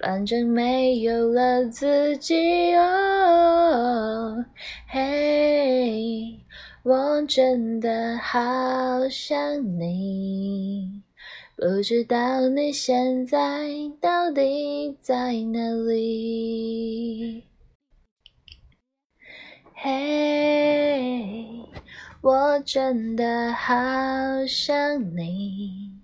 [0.00, 4.44] 反正没有了自己哦，
[4.88, 6.38] 嘿，
[6.82, 9.38] 我真的好想
[9.78, 11.02] 你，
[11.56, 13.38] 不知道你现在
[14.00, 17.44] 到底在哪里？
[19.74, 21.46] 嘿，
[22.20, 23.74] 我真的好
[24.46, 26.03] 想你。